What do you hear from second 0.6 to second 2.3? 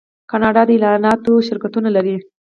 د اعلاناتو شرکتونه لري.